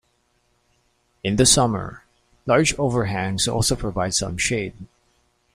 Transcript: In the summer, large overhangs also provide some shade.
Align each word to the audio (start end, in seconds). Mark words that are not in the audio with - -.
In 1.23 1.35
the 1.35 1.45
summer, 1.45 2.03
large 2.47 2.73
overhangs 2.79 3.47
also 3.47 3.75
provide 3.75 4.15
some 4.15 4.35
shade. 4.35 4.73